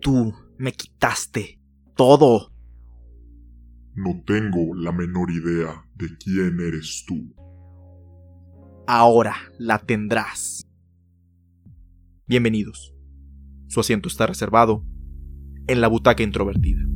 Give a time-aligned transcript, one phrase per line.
[0.00, 1.60] Tú me quitaste
[1.94, 2.52] todo.
[3.94, 7.34] No tengo la menor idea de quién eres tú.
[8.86, 10.66] Ahora la tendrás.
[12.26, 12.94] Bienvenidos.
[13.68, 14.84] Su asiento está reservado
[15.66, 16.89] en la butaca introvertida.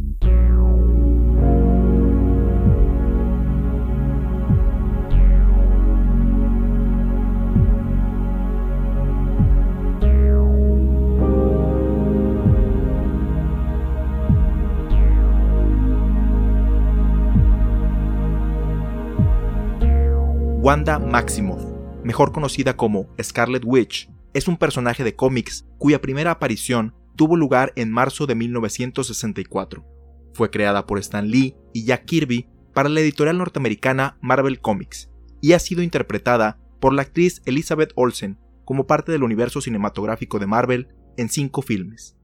[20.64, 21.62] Wanda Maximoff,
[22.04, 27.74] mejor conocida como Scarlet Witch, es un personaje de cómics cuya primera aparición tuvo lugar
[27.76, 29.84] en marzo de 1964.
[30.32, 35.10] Fue creada por Stan Lee y Jack Kirby para la editorial norteamericana Marvel Comics
[35.42, 40.46] y ha sido interpretada por la actriz Elizabeth Olsen como parte del universo cinematográfico de
[40.46, 40.88] Marvel
[41.18, 42.16] en cinco filmes.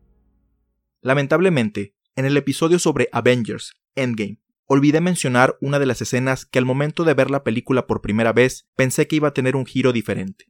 [1.02, 4.38] Lamentablemente, en el episodio sobre Avengers Endgame
[4.72, 8.32] olvidé mencionar una de las escenas que al momento de ver la película por primera
[8.32, 10.44] vez pensé que iba a tener un giro diferente.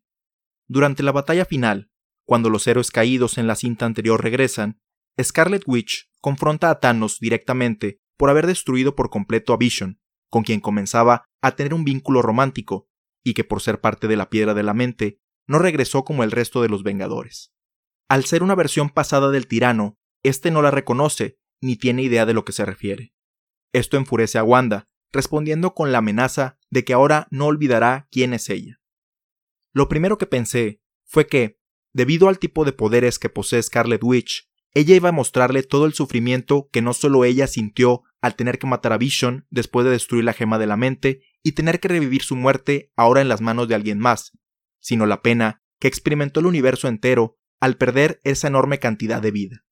[0.69, 1.91] Durante la batalla final,
[2.27, 4.79] cuando los héroes caídos en la cinta anterior regresan,
[5.19, 10.61] Scarlet Witch confronta a Thanos directamente por haber destruido por completo a Vision, con quien
[10.61, 12.91] comenzaba a tener un vínculo romántico,
[13.25, 15.19] y que por ser parte de la piedra de la mente,
[15.49, 17.55] no regresó como el resto de los Vengadores.
[18.07, 22.35] Al ser una versión pasada del tirano, este no la reconoce ni tiene idea de
[22.35, 23.15] lo que se refiere.
[23.73, 28.49] Esto enfurece a Wanda, respondiendo con la amenaza de que ahora no olvidará quién es
[28.49, 28.81] ella.
[29.73, 31.59] Lo primero que pensé fue que,
[31.93, 35.95] debido al tipo de poderes que posee Scarlet Witch, ella iba a mostrarle todo el
[35.95, 40.25] sufrimiento que no solo ella sintió al tener que matar a Vision después de destruir
[40.25, 43.67] la gema de la mente y tener que revivir su muerte ahora en las manos
[43.67, 44.33] de alguien más,
[44.79, 49.65] sino la pena que experimentó el universo entero al perder esa enorme cantidad de vida.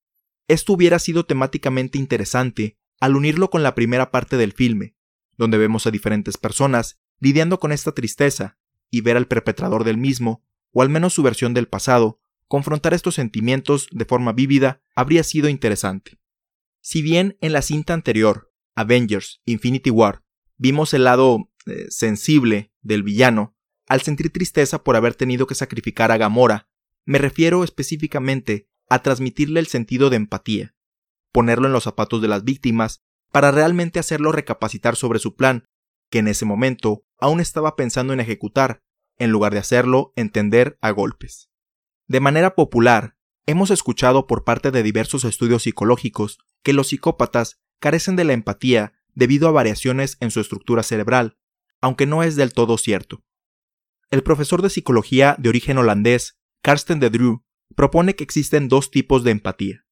[0.48, 4.96] Esto hubiera sido temáticamente interesante al unirlo con la primera parte del filme,
[5.36, 8.58] donde vemos a diferentes personas lidiando con esta tristeza
[8.90, 13.14] y ver al perpetrador del mismo, o al menos su versión del pasado, confrontar estos
[13.14, 16.18] sentimientos de forma vívida habría sido interesante.
[16.80, 20.22] Si bien en la cinta anterior, Avengers Infinity War,
[20.56, 23.56] vimos el lado eh, sensible del villano,
[23.86, 26.68] al sentir tristeza por haber tenido que sacrificar a Gamora,
[27.04, 30.74] me refiero específicamente a transmitirle el sentido de empatía,
[31.32, 33.00] ponerlo en los zapatos de las víctimas
[33.30, 35.64] para realmente hacerlo recapacitar sobre su plan,
[36.10, 38.82] que en ese momento aún estaba pensando en ejecutar,
[39.18, 41.50] en lugar de hacerlo entender a golpes.
[42.06, 43.16] De manera popular,
[43.46, 48.94] hemos escuchado por parte de diversos estudios psicológicos que los psicópatas carecen de la empatía
[49.14, 51.38] debido a variaciones en su estructura cerebral,
[51.80, 53.22] aunque no es del todo cierto.
[54.10, 59.24] El profesor de psicología de origen holandés, Karsten de Drew, propone que existen dos tipos
[59.24, 59.84] de empatía.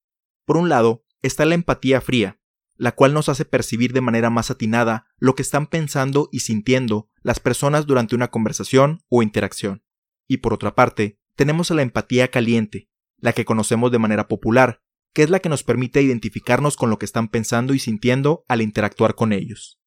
[0.46, 2.40] Por un lado, está la empatía fría,
[2.76, 7.08] la cual nos hace percibir de manera más atinada lo que están pensando y sintiendo
[7.22, 9.82] las personas durante una conversación o interacción.
[10.26, 12.88] Y por otra parte, tenemos a la empatía caliente,
[13.18, 14.82] la que conocemos de manera popular,
[15.12, 18.60] que es la que nos permite identificarnos con lo que están pensando y sintiendo al
[18.60, 19.80] interactuar con ellos.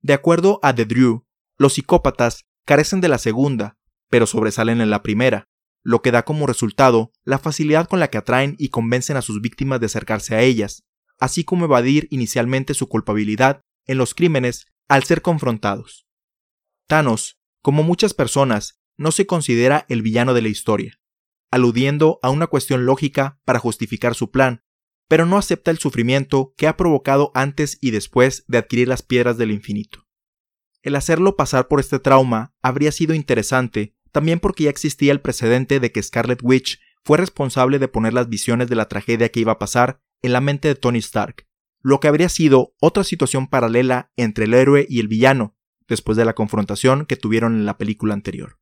[0.00, 3.78] De acuerdo a The Drew, los psicópatas carecen de la segunda,
[4.08, 5.48] pero sobresalen en la primera,
[5.88, 9.40] lo que da como resultado la facilidad con la que atraen y convencen a sus
[9.40, 10.84] víctimas de acercarse a ellas,
[11.18, 16.06] así como evadir inicialmente su culpabilidad en los crímenes al ser confrontados.
[16.88, 21.00] Thanos, como muchas personas, no se considera el villano de la historia,
[21.50, 24.62] aludiendo a una cuestión lógica para justificar su plan,
[25.08, 29.38] pero no acepta el sufrimiento que ha provocado antes y después de adquirir las piedras
[29.38, 30.06] del infinito.
[30.82, 35.80] El hacerlo pasar por este trauma habría sido interesante también porque ya existía el precedente
[35.80, 39.52] de que Scarlet Witch fue responsable de poner las visiones de la tragedia que iba
[39.52, 41.46] a pasar en la mente de Tony Stark,
[41.80, 46.24] lo que habría sido otra situación paralela entre el héroe y el villano, después de
[46.24, 48.58] la confrontación que tuvieron en la película anterior.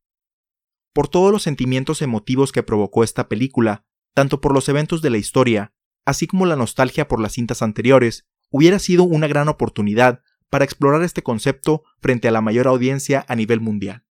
[0.93, 5.17] Por todos los sentimientos emotivos que provocó esta película, tanto por los eventos de la
[5.17, 5.73] historia,
[6.05, 11.03] así como la nostalgia por las cintas anteriores, hubiera sido una gran oportunidad para explorar
[11.03, 14.06] este concepto frente a la mayor audiencia a nivel mundial.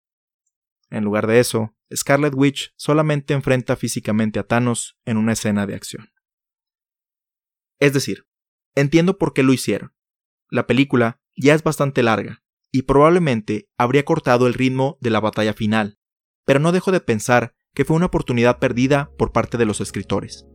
[0.91, 5.75] En lugar de eso, Scarlet Witch solamente enfrenta físicamente a Thanos en una escena de
[5.75, 6.11] acción.
[7.79, 8.27] Es decir,
[8.75, 9.95] entiendo por qué lo hicieron.
[10.49, 12.43] La película ya es bastante larga,
[12.73, 15.99] y probablemente habría cortado el ritmo de la batalla final,
[16.45, 20.47] pero no dejo de pensar que fue una oportunidad perdida por parte de los escritores.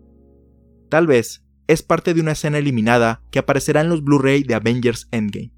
[0.89, 5.07] Tal vez es parte de una escena eliminada que aparecerá en los Blu-ray de Avengers
[5.11, 5.53] Endgame,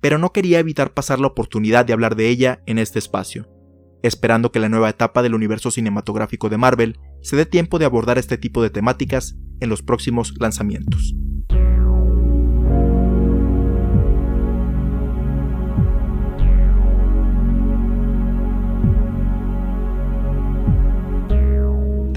[0.00, 3.57] pero no quería evitar pasar la oportunidad de hablar de ella en este espacio
[4.02, 8.18] esperando que la nueva etapa del universo cinematográfico de Marvel se dé tiempo de abordar
[8.18, 11.14] este tipo de temáticas en los próximos lanzamientos.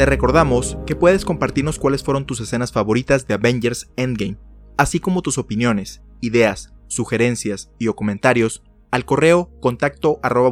[0.01, 4.39] Te recordamos que puedes compartirnos cuáles fueron tus escenas favoritas de Avengers Endgame,
[4.75, 10.51] así como tus opiniones, ideas, sugerencias y o comentarios al correo contacto arroba.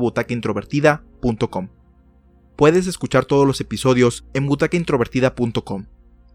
[2.55, 5.85] Puedes escuchar todos los episodios en butacaintrovertida.com,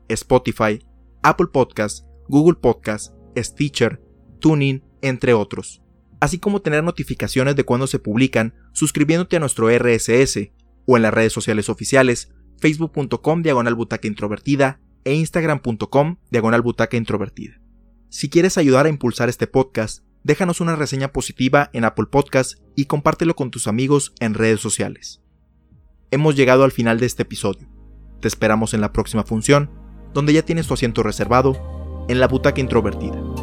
[0.08, 0.78] Spotify,
[1.22, 4.00] Apple Podcasts, Google Podcasts, Stitcher,
[4.38, 5.82] Tuning, entre otros,
[6.20, 10.50] así como tener notificaciones de cuando se publican suscribiéndote a nuestro RSS
[10.86, 16.62] o en las redes sociales oficiales facebook.com diagonal introvertida e instagram.com diagonal
[16.92, 17.60] introvertida.
[18.08, 22.86] Si quieres ayudar a impulsar este podcast, déjanos una reseña positiva en Apple Podcast y
[22.86, 25.20] compártelo con tus amigos en redes sociales.
[26.10, 27.68] Hemos llegado al final de este episodio.
[28.20, 29.70] Te esperamos en la próxima función,
[30.14, 33.33] donde ya tienes tu asiento reservado, en la butaca introvertida.